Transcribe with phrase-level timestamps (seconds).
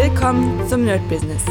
[0.00, 1.44] Willkommen zum Nerd Business.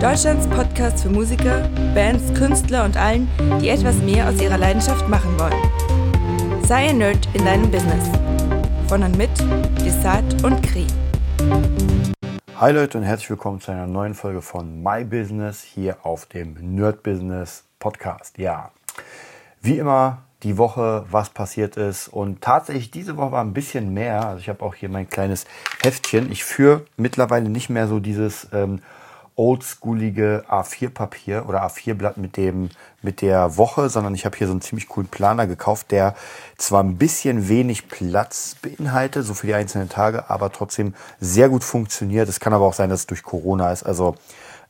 [0.00, 3.28] Deutschlands Podcast für Musiker, Bands, Künstler und allen,
[3.60, 6.62] die etwas mehr aus ihrer Leidenschaft machen wollen.
[6.62, 8.08] Sei ein Nerd in deinem Business.
[8.86, 9.30] Von und mit
[9.84, 10.86] Desart und Kri.
[12.60, 16.76] Hi Leute und herzlich willkommen zu einer neuen Folge von My Business hier auf dem
[16.76, 18.38] Nerd Business Podcast.
[18.38, 18.70] Ja,
[19.62, 22.08] wie immer die Woche, was passiert ist.
[22.08, 24.26] Und tatsächlich, diese Woche war ein bisschen mehr.
[24.26, 25.44] Also ich habe auch hier mein kleines
[25.82, 26.30] Heftchen.
[26.32, 28.80] Ich führe mittlerweile nicht mehr so dieses ähm,
[29.36, 32.68] oldschoolige A4-Papier oder A4-Blatt mit dem
[33.00, 36.14] mit der Woche, sondern ich habe hier so einen ziemlich coolen Planer gekauft, der
[36.58, 41.64] zwar ein bisschen wenig Platz beinhaltet, so für die einzelnen Tage, aber trotzdem sehr gut
[41.64, 42.28] funktioniert.
[42.28, 43.84] Es kann aber auch sein, dass es durch Corona ist.
[43.84, 44.16] Also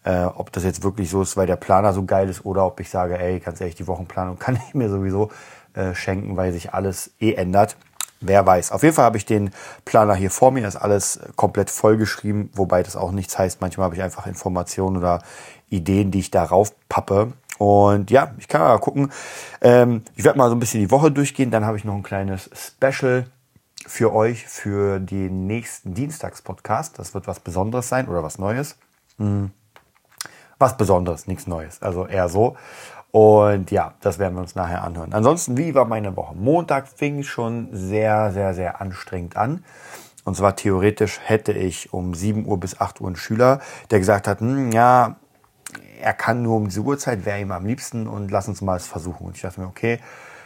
[0.04, 2.78] äh, ob das jetzt wirklich so ist, weil der Planer so geil ist oder ob
[2.80, 5.30] ich sage, ey, ganz ehrlich, die Wochenplanung kann ich mir sowieso
[5.74, 7.76] äh, schenken, weil sich alles eh ändert.
[8.22, 8.72] Wer weiß.
[8.72, 9.50] Auf jeden Fall habe ich den
[9.86, 10.62] Planer hier vor mir.
[10.62, 13.62] Das ist alles komplett vollgeschrieben, wobei das auch nichts heißt.
[13.62, 15.22] Manchmal habe ich einfach Informationen oder
[15.70, 17.32] Ideen, die ich darauf pappe.
[17.56, 19.10] Und ja, ich kann mal gucken.
[19.62, 21.50] Ähm, ich werde mal so ein bisschen die Woche durchgehen.
[21.50, 23.26] Dann habe ich noch ein kleines Special
[23.86, 26.98] für euch für den nächsten Dienstagspodcast.
[26.98, 28.76] Das wird was Besonderes sein oder was Neues.
[29.18, 29.50] Hm.
[30.58, 31.80] Was Besonderes, nichts Neues.
[31.80, 32.56] Also eher so.
[33.12, 35.12] Und ja, das werden wir uns nachher anhören.
[35.12, 36.34] Ansonsten, wie war meine Woche?
[36.34, 39.64] Montag fing schon sehr, sehr, sehr anstrengend an.
[40.24, 44.28] Und zwar theoretisch hätte ich um 7 Uhr bis 8 Uhr einen Schüler, der gesagt
[44.28, 45.16] hat, hm, ja,
[46.00, 48.86] er kann nur um diese Uhrzeit, wäre ihm am liebsten und lass uns mal es
[48.86, 49.26] versuchen.
[49.26, 49.98] Und ich dachte mir, okay,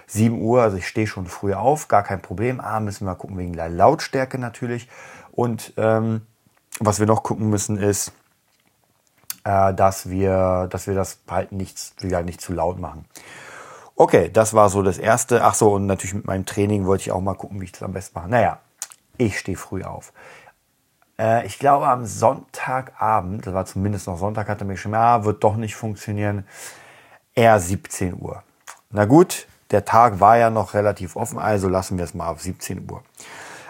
[0.07, 2.61] 7 Uhr, also ich stehe schon früh auf, gar kein Problem.
[2.61, 4.89] Ah, müssen wir gucken wegen der Lautstärke natürlich.
[5.33, 6.23] Und ähm,
[6.81, 8.13] was wir noch gucken müssen ist,
[9.45, 13.05] äh, dass, wir, dass wir das halt nicht, gesagt, nicht zu laut machen.
[13.97, 15.45] Okay, das war so das Erste.
[15.45, 17.83] Ach so, und natürlich mit meinem Training wollte ich auch mal gucken, wie ich das
[17.83, 18.29] am besten mache.
[18.29, 18.59] Naja,
[19.19, 20.13] ich stehe früh auf.
[21.19, 25.45] Äh, ich glaube, am Sonntagabend, das war zumindest noch Sonntag, hatte mir schon, ja, wird
[25.45, 26.47] doch nicht funktionieren,
[27.35, 28.43] eher 17 Uhr.
[28.91, 32.41] Na gut, der Tag war ja noch relativ offen, also lassen wir es mal auf
[32.41, 33.03] 17 Uhr.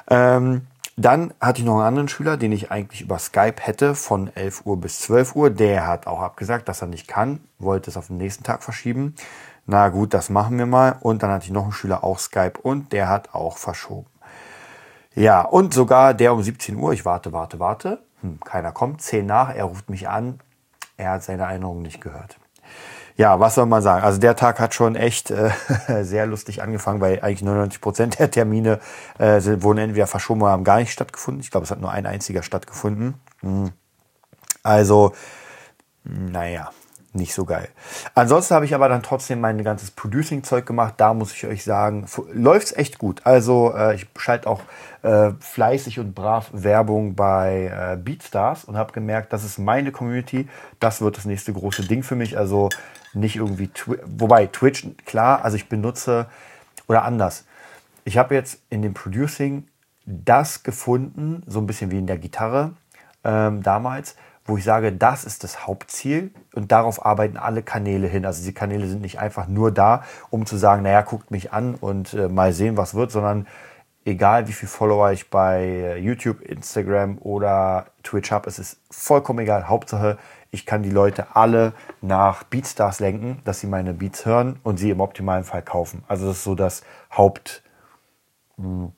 [0.08, 0.66] Ähm,
[0.96, 4.64] dann hatte ich noch einen anderen Schüler, den ich eigentlich über Skype hätte von 11
[4.64, 5.50] Uhr bis 12 Uhr.
[5.50, 9.14] Der hat auch abgesagt, dass er nicht kann, wollte es auf den nächsten Tag verschieben.
[9.66, 10.96] Na gut, das machen wir mal.
[11.00, 14.06] Und dann hatte ich noch einen Schüler, auch Skype, und der hat auch verschoben.
[15.14, 18.02] Ja, und sogar der um 17 Uhr, ich warte, warte, warte.
[18.20, 20.40] Hm, keiner kommt, 10 nach, er ruft mich an.
[20.96, 22.38] Er hat seine Erinnerung nicht gehört
[23.16, 24.04] ja, was soll man sagen?
[24.04, 25.50] Also der Tag hat schon echt äh,
[26.02, 28.80] sehr lustig angefangen, weil eigentlich 99 Prozent der Termine
[29.18, 31.40] äh, wurden entweder verschoben oder haben gar nicht stattgefunden.
[31.40, 33.14] Ich glaube, es hat nur ein einziger stattgefunden.
[33.40, 33.70] Hm.
[34.62, 35.12] Also,
[36.02, 36.70] naja,
[37.14, 37.68] nicht so geil.
[38.14, 40.94] Ansonsten habe ich aber dann trotzdem mein ganzes Producing-Zeug gemacht.
[40.96, 43.20] Da muss ich euch sagen, läuft's echt gut.
[43.24, 44.62] Also äh, ich schalte auch
[45.02, 50.48] äh, fleißig und brav Werbung bei äh, Beatstars und habe gemerkt, das ist meine Community.
[50.80, 52.36] Das wird das nächste große Ding für mich.
[52.36, 52.68] Also
[53.14, 56.26] nicht irgendwie, Twi wobei Twitch, klar, also ich benutze,
[56.86, 57.44] oder anders.
[58.04, 59.68] Ich habe jetzt in dem Producing
[60.06, 62.72] das gefunden, so ein bisschen wie in der Gitarre
[63.24, 68.26] ähm, damals, wo ich sage, das ist das Hauptziel und darauf arbeiten alle Kanäle hin.
[68.26, 71.74] Also die Kanäle sind nicht einfach nur da, um zu sagen, naja, guckt mich an
[71.74, 73.46] und äh, mal sehen, was wird, sondern
[74.04, 79.38] egal wie viel Follower ich bei äh, YouTube, Instagram oder Twitch habe, es ist vollkommen
[79.40, 79.68] egal.
[79.68, 80.18] Hauptsache,
[80.54, 84.90] ich kann die Leute alle nach Beatstars lenken, dass sie meine Beats hören und sie
[84.90, 86.04] im optimalen Fall kaufen.
[86.06, 86.82] Also das ist so das
[87.14, 87.62] Haupt,
[88.56, 88.92] hm,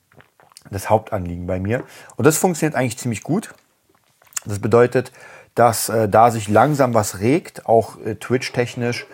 [0.70, 1.82] das Hauptanliegen bei mir.
[2.16, 3.54] Und das funktioniert eigentlich ziemlich gut.
[4.44, 5.12] Das bedeutet,
[5.54, 9.06] dass äh, da sich langsam was regt, auch äh, Twitch-technisch,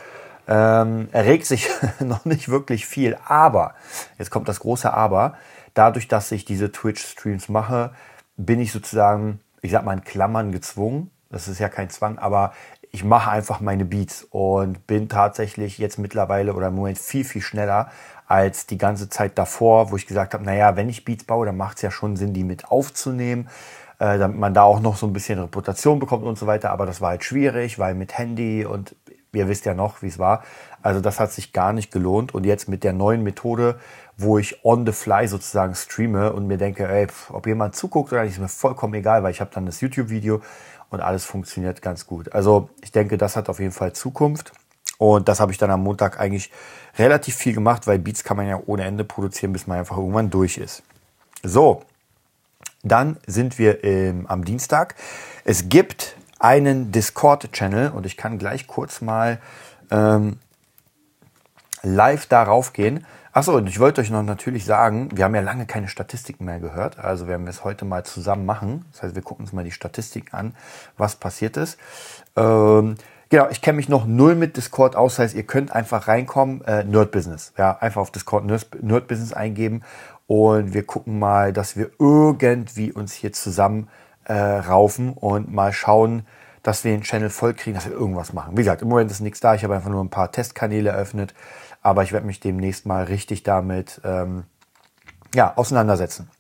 [0.49, 1.69] ähm, erregt sich
[2.01, 3.17] noch nicht wirklich viel.
[3.25, 3.77] Aber,
[4.19, 5.37] jetzt kommt das große Aber,
[5.75, 7.93] dadurch, dass ich diese Twitch-Streams mache,
[8.37, 12.53] bin ich sozusagen, ich sag mal in Klammern gezwungen, das ist ja kein Zwang, aber
[12.93, 17.41] ich mache einfach meine Beats und bin tatsächlich jetzt mittlerweile oder im Moment viel, viel
[17.41, 17.91] schneller
[18.27, 21.57] als die ganze Zeit davor, wo ich gesagt habe, naja, wenn ich Beats baue, dann
[21.57, 23.49] macht es ja schon Sinn, die mit aufzunehmen,
[23.99, 26.71] äh, damit man da auch noch so ein bisschen Reputation bekommt und so weiter.
[26.71, 28.95] Aber das war halt schwierig, weil mit Handy und
[29.33, 30.43] ihr wisst ja noch, wie es war.
[30.83, 32.35] Also das hat sich gar nicht gelohnt.
[32.35, 33.79] Und jetzt mit der neuen Methode,
[34.17, 38.23] wo ich on the fly sozusagen streame und mir denke, ey, ob jemand zuguckt oder
[38.25, 40.43] nicht, ist mir vollkommen egal, weil ich habe dann das YouTube-Video
[40.91, 42.33] und alles funktioniert ganz gut.
[42.33, 44.53] Also ich denke, das hat auf jeden Fall Zukunft.
[44.99, 46.53] Und das habe ich dann am Montag eigentlich
[46.97, 50.31] relativ viel gemacht, weil Beats kann man ja ohne Ende produzieren, bis man einfach irgendwann
[50.31, 50.83] durch ist.
[51.43, 51.83] So,
[52.85, 54.95] dann sind wir ähm, am Dienstag.
[55.45, 59.39] Es gibt einen Discord-Channel und ich kann gleich kurz mal
[59.91, 60.39] ähm,
[61.83, 63.07] live darauf gehen.
[63.33, 66.61] Achso, und ich wollte euch noch natürlich sagen, wir haben ja lange keine Statistiken mehr
[66.61, 66.99] gehört.
[66.99, 68.85] Also werden wir es heute mal zusammen machen.
[68.93, 70.55] Das heißt, wir gucken uns mal die Statistiken an,
[70.99, 71.79] was passiert ist.
[72.37, 72.97] Ähm,
[73.31, 75.15] genau, ich kenne mich noch null mit Discord aus.
[75.17, 77.55] Das heißt, ihr könnt einfach reinkommen, äh, Nerd Business.
[77.57, 79.83] Ja, einfach auf Discord Nerd Business eingeben.
[80.27, 83.89] Und wir gucken mal, dass wir irgendwie uns hier zusammen
[84.25, 86.27] äh, raufen und mal schauen,
[86.63, 88.57] dass wir den Channel voll kriegen, dass wir irgendwas machen.
[88.57, 89.55] Wie gesagt, im Moment ist nichts da.
[89.55, 91.35] Ich habe einfach nur ein paar Testkanäle eröffnet.
[91.83, 94.45] Aber ich werde mich demnächst mal richtig damit ähm,
[95.35, 96.31] ja, auseinandersetzen.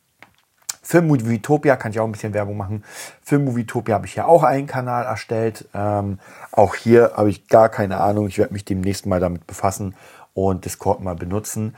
[0.85, 2.85] Für Movietopia kann ich auch ein bisschen Werbung machen.
[3.23, 5.69] Für Movietopia habe ich ja auch einen Kanal erstellt.
[5.75, 6.19] Ähm,
[6.51, 8.27] auch hier habe ich gar keine Ahnung.
[8.29, 9.95] Ich werde mich demnächst mal damit befassen
[10.35, 11.75] und Discord mal benutzen.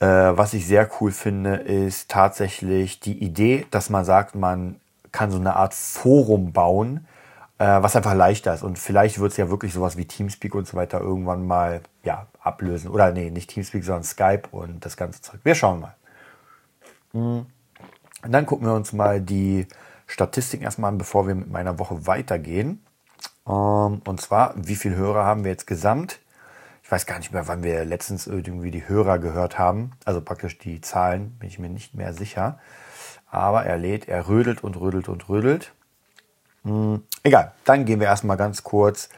[0.00, 4.80] Äh, was ich sehr cool finde, ist tatsächlich die Idee, dass man sagt, man
[5.12, 7.06] kann so eine Art Forum bauen,
[7.58, 8.62] äh, was einfach leichter ist.
[8.62, 12.26] Und vielleicht wird es ja wirklich sowas wie Teamspeak und so weiter irgendwann mal ja,
[12.40, 12.90] ablösen.
[12.90, 15.40] Oder nee, nicht Teamspeak, sondern Skype und das ganze Zeug.
[15.44, 15.94] Wir schauen mal.
[17.12, 17.46] Mhm.
[18.22, 19.66] Und dann gucken wir uns mal die
[20.06, 22.84] Statistiken erstmal an, bevor wir mit meiner Woche weitergehen.
[23.46, 26.20] Ähm, und zwar, wie viele Hörer haben wir jetzt gesamt?
[26.82, 29.92] Ich weiß gar nicht mehr, wann wir letztens irgendwie die Hörer gehört haben.
[30.04, 32.58] Also praktisch die Zahlen, bin ich mir nicht mehr sicher.
[33.30, 35.72] Aber er lädt, er rödelt und rödelt und rödelt.
[36.64, 39.08] Hm, egal, dann gehen wir erstmal ganz kurz.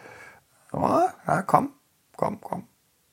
[0.72, 1.70] Oh, na, komm,
[2.16, 2.64] komm, komm.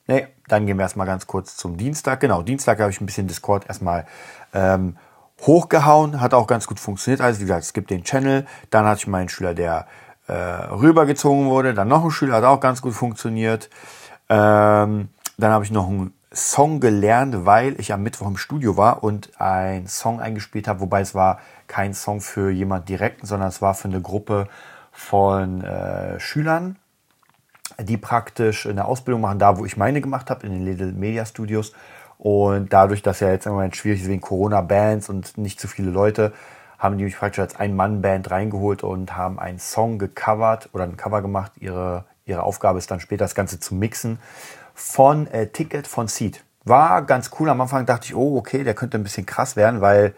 [0.07, 2.19] Nee, dann gehen wir erstmal ganz kurz zum Dienstag.
[2.19, 4.05] Genau, Dienstag habe ich ein bisschen Discord erstmal
[4.53, 4.97] ähm,
[5.41, 7.21] hochgehauen, hat auch ganz gut funktioniert.
[7.21, 9.87] Also wie gesagt, es gibt den Channel, dann hatte ich meinen Schüler, der
[10.27, 13.69] äh, rübergezogen wurde, dann noch ein Schüler, hat auch ganz gut funktioniert.
[14.29, 19.03] Ähm, dann habe ich noch einen Song gelernt, weil ich am Mittwoch im Studio war
[19.03, 23.61] und einen Song eingespielt habe, wobei es war kein Song für jemand direkten, sondern es
[23.61, 24.47] war für eine Gruppe
[24.91, 26.75] von äh, Schülern,
[27.79, 31.25] die praktisch eine Ausbildung machen, da wo ich meine gemacht habe, in den Little Media
[31.25, 31.73] Studios.
[32.19, 35.89] Und dadurch, dass ja jetzt im Moment schwierig ist wegen Corona-Bands und nicht zu viele
[35.89, 36.33] Leute,
[36.77, 41.21] haben die mich praktisch als Ein-Mann-Band reingeholt und haben einen Song gecovert oder ein Cover
[41.21, 41.53] gemacht.
[41.59, 44.19] Ihre, ihre Aufgabe ist dann später das Ganze zu mixen
[44.79, 46.43] von äh, Ticket von Seed.
[46.63, 47.49] War ganz cool.
[47.49, 50.13] Am Anfang dachte ich, oh, okay, der könnte ein bisschen krass werden, weil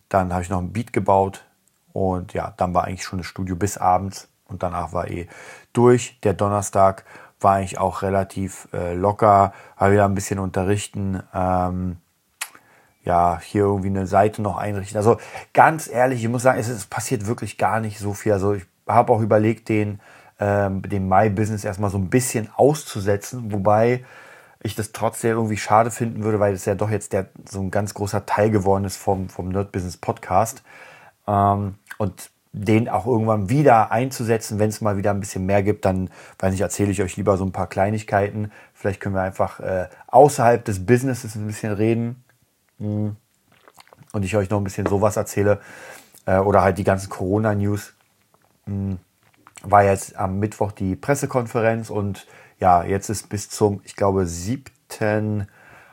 [0.10, 1.46] dann habe ich noch ein Beat gebaut.
[1.94, 4.28] Und ja, dann war eigentlich schon das Studio bis abends.
[4.46, 5.28] Und danach war eh
[5.74, 6.20] durch.
[6.24, 7.06] Der Donnerstag
[7.40, 9.54] war eigentlich auch relativ äh, locker.
[9.78, 11.22] Habe wieder ein bisschen unterrichten.
[11.34, 11.98] Ähm,
[13.04, 14.98] ja, hier irgendwie eine Seite noch einrichten.
[14.98, 15.18] Also
[15.54, 18.32] ganz ehrlich, ich muss sagen, es, es passiert wirklich gar nicht so viel.
[18.32, 20.00] Also ich habe auch überlegt, den,
[20.40, 24.04] ähm, den My Business erstmal so ein bisschen auszusetzen, wobei
[24.64, 27.70] ich das trotzdem irgendwie schade finden würde, weil es ja doch jetzt der, so ein
[27.70, 30.64] ganz großer Teil geworden ist vom, vom Nerd Business Podcast.
[31.28, 35.86] Ähm, und den auch irgendwann wieder einzusetzen, wenn es mal wieder ein bisschen mehr gibt,
[35.86, 38.52] dann, weiß ich, erzähle ich euch lieber so ein paar Kleinigkeiten.
[38.74, 42.24] Vielleicht können wir einfach äh, außerhalb des Businesses ein bisschen reden.
[42.78, 43.16] Hm.
[44.12, 45.60] Und ich euch noch ein bisschen sowas erzähle.
[46.28, 47.94] Äh, oder halt die ganzen Corona-News.
[49.64, 52.28] War jetzt am Mittwoch die Pressekonferenz und
[52.60, 55.48] ja, jetzt ist bis zum, ich glaube, 7.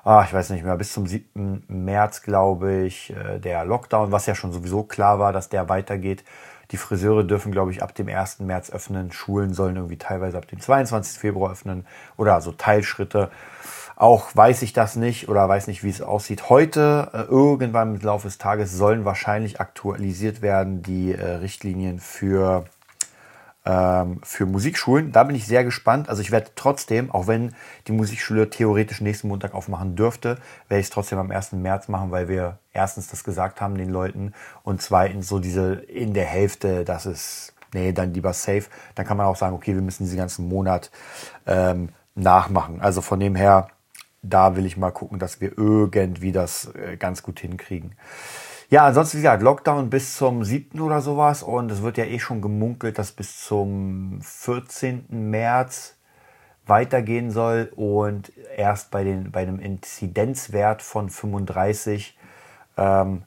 [0.05, 1.65] ah, ich weiß nicht mehr, bis zum 7.
[1.69, 6.25] März, glaube ich, äh, der Lockdown, was ja schon sowieso klar war, dass der weitergeht.
[6.71, 8.41] Die Friseure dürfen, glaube ich, ab dem 1.
[8.41, 9.11] März öffnen.
[9.11, 11.19] Schulen sollen irgendwie teilweise ab dem 22.
[11.19, 11.87] Februar öffnen
[12.17, 13.31] oder so Teilschritte.
[13.97, 16.49] Auch weiß ich das nicht oder weiß nicht, wie es aussieht.
[16.49, 22.65] Heute, äh, irgendwann im Laufe des Tages, sollen wahrscheinlich aktualisiert werden die äh, Richtlinien für
[23.65, 25.13] ähm, für Musikschulen.
[25.13, 26.09] Da bin ich sehr gespannt.
[26.09, 27.55] Also ich werde trotzdem, auch wenn
[27.87, 30.39] die Musikschule theoretisch nächsten Montag aufmachen dürfte,
[30.69, 31.53] werde ich es trotzdem am 1.
[31.53, 36.15] März machen, weil wir erstens das gesagt haben den Leuten und zweitens so diese in
[36.15, 38.65] der Hälfte, das ist, nee, dann lieber safe.
[38.95, 40.91] Dann kann man auch sagen, okay, wir müssen diesen ganzen Monat
[41.47, 42.81] ähm, nachmachen.
[42.81, 43.69] Also von dem her,
[44.23, 47.95] da will ich mal gucken, dass wir irgendwie das äh, ganz gut hinkriegen.
[48.71, 50.81] Ja, ansonsten, wie gesagt, Lockdown bis zum 7.
[50.81, 51.43] oder sowas.
[51.43, 55.07] Und es wird ja eh schon gemunkelt, dass bis zum 14.
[55.09, 55.97] März
[56.67, 57.73] weitergehen soll.
[57.75, 62.17] Und erst bei, den, bei einem Inzidenzwert von 35
[62.77, 63.23] ähm,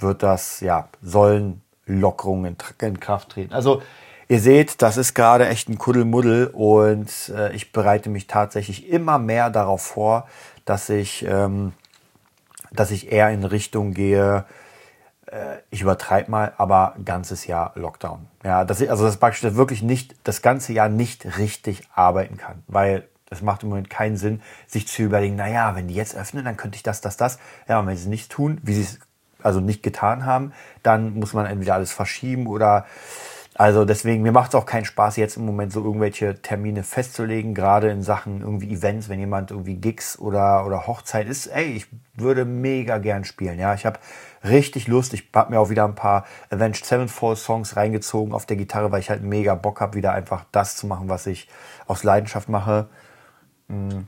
[0.00, 3.54] wird das, ja, sollen Lockerungen in Kraft treten.
[3.54, 3.80] Also
[4.26, 9.20] ihr seht, das ist gerade echt ein Kuddelmuddel und äh, ich bereite mich tatsächlich immer
[9.20, 10.26] mehr darauf vor,
[10.64, 11.74] dass ich, ähm,
[12.72, 14.44] dass ich eher in Richtung gehe,
[15.70, 18.26] ich übertreibe mal, aber ganzes Jahr Lockdown.
[18.44, 22.62] Ja, dass ich, also das praktisch wirklich nicht, das ganze Jahr nicht richtig arbeiten kann,
[22.68, 26.44] weil es macht im Moment keinen Sinn, sich zu überlegen, naja, wenn die jetzt öffnen,
[26.44, 27.38] dann könnte ich das, das, das.
[27.68, 29.00] Ja, und wenn sie es nicht tun, wie sie es
[29.42, 32.86] also nicht getan haben, dann muss man entweder alles verschieben oder
[33.56, 37.54] also deswegen, mir macht es auch keinen Spaß, jetzt im Moment so irgendwelche Termine festzulegen,
[37.54, 41.46] gerade in Sachen irgendwie Events, wenn jemand irgendwie Gigs oder, oder Hochzeit ist.
[41.46, 43.60] Ey, ich würde mega gern spielen.
[43.60, 44.00] Ja, ich habe
[44.42, 45.14] richtig Lust.
[45.14, 49.00] Ich habe mir auch wieder ein paar Avenged Sevenfold Songs reingezogen auf der Gitarre, weil
[49.00, 51.48] ich halt mega Bock habe, wieder einfach das zu machen, was ich
[51.86, 52.88] aus Leidenschaft mache.
[53.68, 54.00] Mm.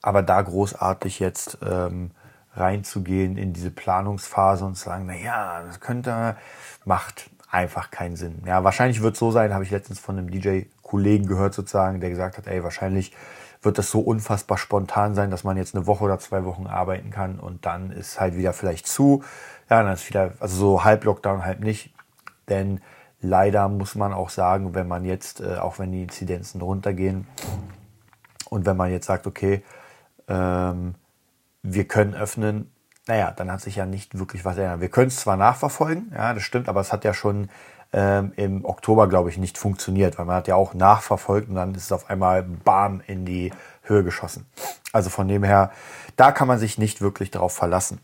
[0.00, 2.12] Aber da großartig jetzt ähm,
[2.54, 6.36] reinzugehen in diese Planungsphase und zu sagen, na ja, das könnte,
[6.84, 8.42] macht einfach keinen Sinn.
[8.46, 12.10] Ja, wahrscheinlich wird es so sein, habe ich letztens von einem DJ-Kollegen gehört sozusagen, der
[12.10, 13.12] gesagt hat, ey, wahrscheinlich
[13.62, 17.10] wird das so unfassbar spontan sein, dass man jetzt eine Woche oder zwei Wochen arbeiten
[17.10, 19.22] kann und dann ist halt wieder vielleicht zu.
[19.68, 21.92] Ja, dann ist wieder, also so halb Lockdown, halb nicht.
[22.48, 22.80] Denn
[23.20, 27.26] leider muss man auch sagen, wenn man jetzt, äh, auch wenn die Inzidenzen runtergehen
[28.48, 29.62] und wenn man jetzt sagt, okay,
[30.28, 30.94] ähm,
[31.62, 32.70] wir können öffnen,
[33.10, 34.80] naja, dann hat sich ja nicht wirklich was ändert.
[34.80, 37.50] Wir können es zwar nachverfolgen, ja, das stimmt, aber es hat ja schon
[37.92, 41.74] ähm, im Oktober, glaube ich, nicht funktioniert, weil man hat ja auch nachverfolgt und dann
[41.74, 43.52] ist es auf einmal bam in die
[43.82, 44.46] Höhe geschossen.
[44.92, 45.72] Also von dem her,
[46.14, 48.00] da kann man sich nicht wirklich darauf verlassen.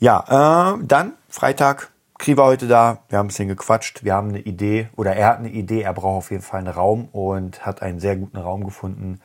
[0.00, 4.30] Ja, äh, dann Freitag, Kri war heute da, wir haben ein bisschen gequatscht, wir haben
[4.30, 7.64] eine Idee oder er hat eine Idee, er braucht auf jeden Fall einen Raum und
[7.64, 9.20] hat einen sehr guten Raum gefunden,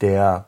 [0.00, 0.44] der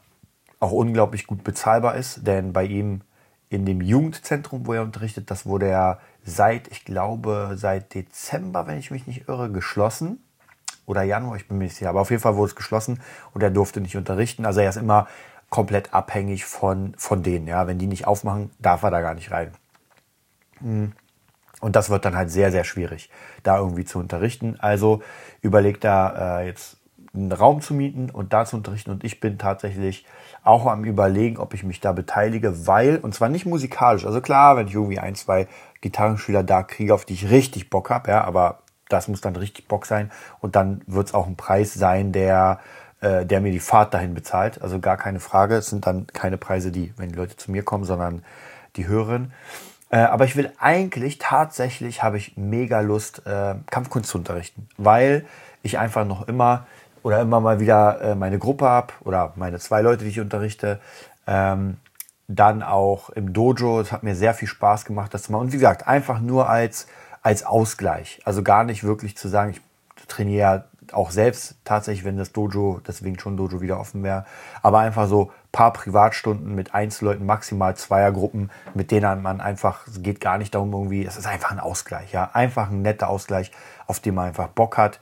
[0.61, 3.01] auch unglaublich gut bezahlbar ist, denn bei ihm
[3.49, 8.79] in dem Jugendzentrum, wo er unterrichtet, das wurde ja seit, ich glaube, seit Dezember, wenn
[8.79, 10.23] ich mich nicht irre, geschlossen.
[10.85, 11.91] Oder Januar, ich bin mir nicht sicher.
[11.91, 13.00] Aber auf jeden Fall wurde es geschlossen
[13.35, 14.47] und er durfte nicht unterrichten.
[14.47, 15.07] Also er ist immer
[15.50, 17.47] komplett abhängig von, von denen.
[17.47, 19.53] Ja, wenn die nicht aufmachen, darf er da gar nicht rein.
[20.59, 20.93] Hm.
[21.61, 23.11] Und das wird dann halt sehr, sehr schwierig,
[23.43, 24.57] da irgendwie zu unterrichten.
[24.59, 25.03] Also
[25.41, 26.76] überlegt er äh, jetzt
[27.16, 28.90] einen Raum zu mieten und da zu unterrichten.
[28.90, 30.04] Und ich bin tatsächlich
[30.44, 34.06] auch am Überlegen, ob ich mich da beteilige, weil, und zwar nicht musikalisch.
[34.06, 35.49] Also klar, wenn ich irgendwie ein, zwei
[35.80, 39.68] Gitarrenschüler da kriege, auf die ich richtig Bock habe, ja, aber das muss dann richtig
[39.68, 40.11] Bock sein.
[40.40, 42.61] Und dann wird es auch ein Preis sein, der,
[43.00, 44.62] äh, der mir die Fahrt dahin bezahlt.
[44.62, 45.56] Also gar keine Frage.
[45.56, 48.23] Es sind dann keine Preise, die, wenn die Leute zu mir kommen, sondern
[48.76, 49.32] die hören.
[49.90, 55.25] Äh, aber ich will eigentlich, tatsächlich habe ich mega Lust, äh, Kampfkunst zu unterrichten, weil
[55.62, 56.66] ich einfach noch immer
[57.07, 60.81] oder immer mal wieder äh, meine Gruppe habe oder meine zwei Leute, die ich unterrichte.
[61.29, 61.77] Ähm,
[62.27, 63.81] dann auch im Dojo.
[63.81, 65.43] Es hat mir sehr viel Spaß gemacht, das zu machen.
[65.43, 66.89] Und wie gesagt, einfach nur als,
[67.23, 68.21] als Ausgleich.
[68.25, 69.61] Also gar nicht wirklich zu sagen, ich
[70.09, 74.27] trainiere auch selbst tatsächlich, wenn das Dojo, deswegen schon Dojo wieder offen wäre.
[74.61, 80.21] Aber einfach so paar Privatstunden mit Einzelleuten, maximal Zweiergruppen, mit denen man einfach, es geht
[80.21, 82.31] gar nicht darum irgendwie, es ist einfach ein Ausgleich, ja.
[82.33, 83.53] Einfach ein netter Ausgleich,
[83.87, 84.99] auf den man einfach Bock hat.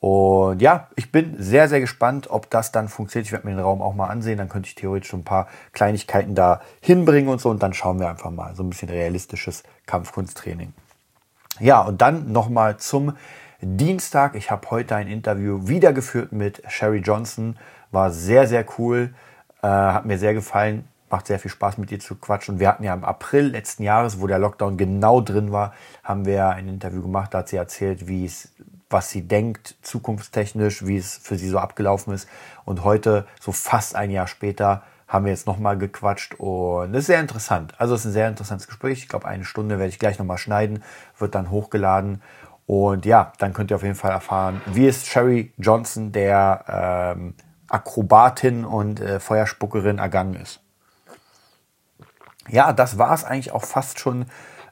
[0.00, 3.26] Und ja, ich bin sehr, sehr gespannt, ob das dann funktioniert.
[3.26, 4.38] Ich werde mir den Raum auch mal ansehen.
[4.38, 7.50] Dann könnte ich theoretisch schon ein paar Kleinigkeiten da hinbringen und so.
[7.50, 10.72] Und dann schauen wir einfach mal so ein bisschen realistisches Kampfkunsttraining.
[11.58, 13.14] Ja, und dann nochmal zum
[13.60, 14.36] Dienstag.
[14.36, 17.56] Ich habe heute ein Interview wieder geführt mit Sherry Johnson.
[17.90, 19.12] War sehr, sehr cool.
[19.62, 20.86] Äh, hat mir sehr gefallen.
[21.10, 22.60] Macht sehr viel Spaß mit dir zu quatschen.
[22.60, 25.72] Wir hatten ja im April letzten Jahres, wo der Lockdown genau drin war,
[26.04, 27.32] haben wir ein Interview gemacht.
[27.32, 28.52] Da hat sie erzählt, wie es
[28.90, 32.28] was sie denkt, zukunftstechnisch, wie es für sie so abgelaufen ist.
[32.64, 37.06] Und heute, so fast ein Jahr später, haben wir jetzt nochmal gequatscht und das ist
[37.06, 37.72] sehr interessant.
[37.78, 38.98] Also es ist ein sehr interessantes Gespräch.
[38.98, 40.84] Ich glaube, eine Stunde werde ich gleich nochmal schneiden,
[41.16, 42.22] wird dann hochgeladen.
[42.66, 47.34] Und ja, dann könnt ihr auf jeden Fall erfahren, wie es Sherry Johnson, der ähm,
[47.70, 50.60] Akrobatin und äh, Feuerspuckerin, ergangen ist.
[52.50, 54.26] Ja, das war es eigentlich auch fast schon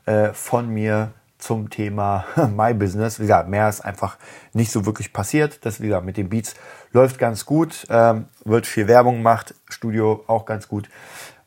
[0.05, 1.13] äh, von mir
[1.47, 2.25] zum Thema
[2.57, 3.21] My Business.
[3.21, 4.19] Wie gesagt, mehr ist einfach
[4.53, 5.65] nicht so wirklich passiert.
[5.65, 6.57] Das, wie gesagt, mit den Beats
[6.93, 10.89] läuft ganz gut, ähm, wird viel Werbung gemacht, Studio auch ganz gut.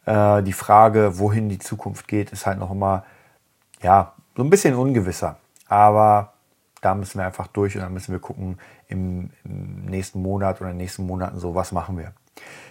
[0.05, 3.03] Äh, die Frage, wohin die Zukunft geht, ist halt noch immer,
[3.81, 5.37] ja, so ein bisschen ungewisser.
[5.67, 6.31] Aber
[6.79, 10.69] da müssen wir einfach durch und dann müssen wir gucken im, im nächsten Monat oder
[10.69, 12.13] in den nächsten Monaten so, was machen wir.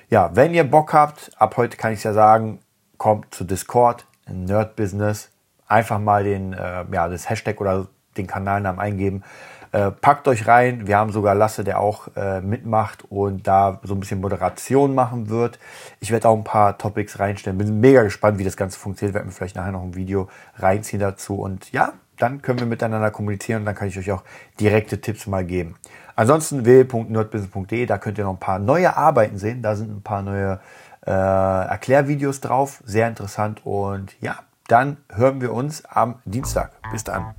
[0.08, 2.61] Ja, wenn ihr Bock habt, ab heute kann ich ja sagen,
[2.97, 5.30] kommt zu Discord, Nerd Business
[5.69, 9.23] einfach mal den, äh, ja, das Hashtag oder den Kanalnamen eingeben.
[9.71, 10.87] Äh, packt euch rein.
[10.87, 15.29] Wir haben sogar Lasse, der auch äh, mitmacht und da so ein bisschen Moderation machen
[15.29, 15.59] wird.
[16.01, 17.59] Ich werde auch ein paar Topics reinstellen.
[17.59, 19.15] Bin mega gespannt, wie das Ganze funktioniert.
[19.15, 21.35] Werden wir vielleicht nachher noch ein Video reinziehen dazu.
[21.35, 24.25] Und ja, dann können wir miteinander kommunizieren und dann kann ich euch auch
[24.59, 25.77] direkte Tipps mal geben.
[26.17, 29.63] Ansonsten www.nerdbusiness.de, da könnt ihr noch ein paar neue Arbeiten sehen.
[29.63, 30.61] Da sind ein paar neue
[31.07, 32.83] äh, Erklärvideos drauf.
[32.87, 36.71] Sehr interessant und ja, dann hören wir uns am Dienstag.
[36.93, 37.35] Bis dann.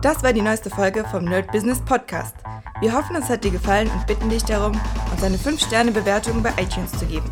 [0.00, 2.36] Das war die neueste Folge vom Nerd Business Podcast.
[2.80, 6.92] Wir hoffen, es hat dir gefallen und bitten dich darum, uns eine 5-Sterne-Bewertung bei iTunes
[6.92, 7.30] zu geben.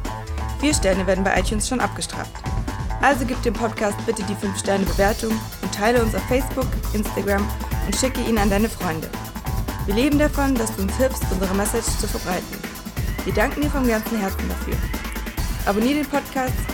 [0.59, 2.33] Vier Sterne werden bei iTunes schon abgestraft.
[3.03, 7.47] Also gib dem Podcast bitte die 5-Sterne-Bewertung und teile uns auf Facebook, Instagram
[7.87, 9.09] und schicke ihn an deine Freunde.
[9.87, 12.59] Wir leben davon, dass du uns hilfst, unsere Message zu verbreiten.
[13.25, 14.75] Wir danken dir vom ganzen Herzen dafür.
[15.67, 16.74] Abonnier den Podcast